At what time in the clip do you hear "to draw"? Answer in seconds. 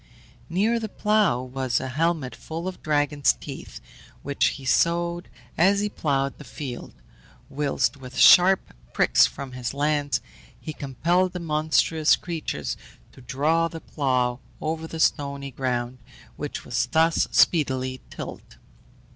13.11-13.67